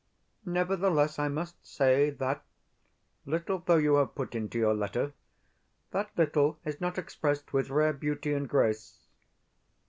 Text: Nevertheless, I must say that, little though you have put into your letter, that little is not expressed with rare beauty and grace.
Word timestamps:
Nevertheless, 0.47 1.19
I 1.19 1.27
must 1.27 1.63
say 1.63 2.09
that, 2.09 2.43
little 3.27 3.59
though 3.59 3.75
you 3.77 3.97
have 3.97 4.15
put 4.15 4.33
into 4.33 4.57
your 4.57 4.73
letter, 4.73 5.13
that 5.91 6.09
little 6.17 6.57
is 6.65 6.81
not 6.81 6.97
expressed 6.97 7.53
with 7.53 7.69
rare 7.69 7.93
beauty 7.93 8.33
and 8.33 8.49
grace. 8.49 8.97